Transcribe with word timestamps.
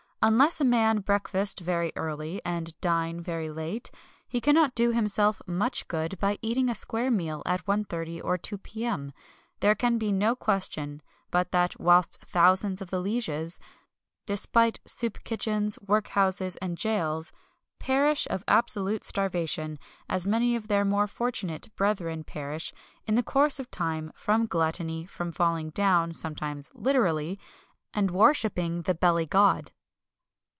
Unless 0.23 0.61
a 0.61 0.65
man 0.65 0.99
breakfast 0.99 1.61
very 1.61 1.91
early, 1.95 2.41
and 2.45 2.79
dine 2.79 3.21
very 3.21 3.49
late, 3.49 3.89
he 4.27 4.39
cannot 4.39 4.75
do 4.75 4.91
himself 4.91 5.41
much 5.47 5.87
good 5.87 6.19
by 6.19 6.37
eating 6.43 6.69
a 6.69 6.75
square 6.75 7.09
meal 7.09 7.41
at 7.43 7.65
1.30 7.65 8.23
or 8.23 8.37
2.0 8.37 8.61
P.M. 8.61 9.13
There 9.61 9.73
can 9.73 9.97
be 9.97 10.11
no 10.11 10.35
question 10.35 11.01
but 11.31 11.51
that 11.53 11.79
whilst 11.79 12.21
thousands 12.21 12.83
of 12.83 12.91
the 12.91 12.99
lieges 12.99 13.59
despite 14.27 14.79
soup 14.85 15.23
kitchens, 15.23 15.79
workhouses, 15.87 16.55
and 16.57 16.77
gaols 16.79 17.31
perish 17.79 18.27
of 18.29 18.43
absolute 18.47 19.03
starvation, 19.03 19.79
as 20.07 20.27
many 20.27 20.55
of 20.55 20.67
their 20.67 20.85
more 20.85 21.07
fortunate 21.07 21.75
brethren 21.75 22.23
perish, 22.23 22.75
in 23.07 23.15
the 23.15 23.23
course 23.23 23.59
of 23.59 23.71
time, 23.71 24.11
from 24.13 24.45
gluttony, 24.45 25.03
from 25.03 25.31
falling 25.31 25.71
down 25.71 26.11
(sometimes 26.13 26.69
literally) 26.75 27.39
and 27.91 28.11
worshipping 28.11 28.83
the 28.83 28.93
Belly 28.93 29.25
god. 29.25 29.71